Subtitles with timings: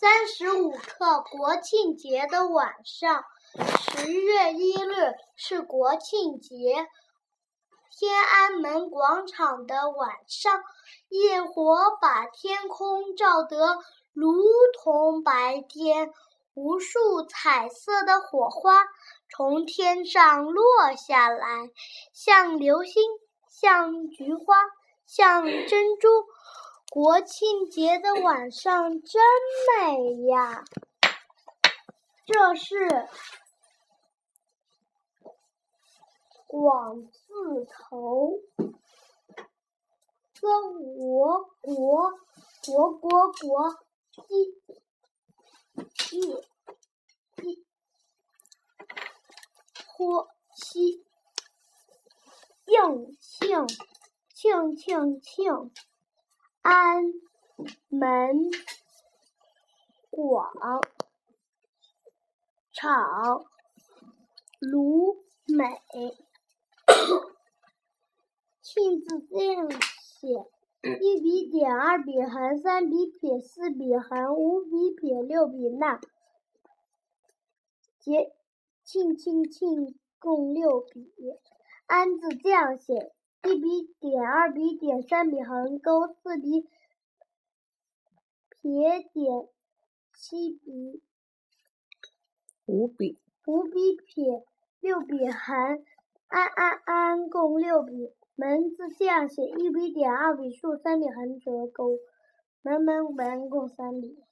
[0.00, 3.24] 三十五课，国庆节的晚上，
[3.80, 6.86] 十月一日是国庆节。
[7.90, 10.62] 天安门广场的晚上，
[11.08, 13.80] 焰火把天空照得
[14.12, 14.40] 如
[14.80, 16.12] 同白天，
[16.54, 18.84] 无数彩色的火花
[19.34, 21.72] 从天上落下来，
[22.12, 23.02] 像流星，
[23.50, 24.54] 像菊花，
[25.08, 26.08] 像珍珠。
[26.90, 29.22] 国庆节的晚上真
[29.76, 30.64] 美呀！
[32.24, 33.06] 这是
[36.46, 38.40] 广字头，
[40.40, 40.50] 跟
[40.96, 42.10] 我国
[42.64, 43.76] 国国国
[44.26, 44.54] 鸡
[46.16, 46.42] 叶
[47.36, 47.66] 鸡
[49.74, 51.04] 托西
[52.64, 53.66] 应庆
[54.34, 55.70] 庆庆庆。
[56.70, 57.02] 安
[57.88, 58.50] 门
[60.10, 60.52] 广
[62.72, 63.46] 场
[64.60, 65.80] 卢美，
[68.60, 70.28] 庆字这样写：
[71.00, 75.98] 一笔点，二笔横，三笔撇，四笔横，五笔撇，六笔捺。
[77.98, 78.30] 节
[78.84, 81.14] 庆庆庆共六笔。
[81.86, 83.14] 安字这样写。
[83.44, 86.68] 一笔点，二笔点，三笔横钩，四笔
[88.50, 89.48] 撇点，
[90.12, 91.02] 七笔
[92.66, 94.44] 五笔五笔撇，
[94.80, 95.84] 六笔横，
[96.26, 98.12] 安安安共六笔。
[98.34, 101.98] 门字这样写：一笔点，二笔竖，三笔横折钩。
[102.62, 104.22] 门门门共三笔。